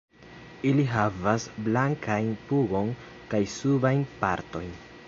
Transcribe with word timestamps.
Ili 0.69 0.85
havas 0.93 1.45
blankajn 1.67 2.33
pugon 2.49 2.91
kaj 3.35 3.45
subajn 3.61 4.05
partojn. 4.25 4.79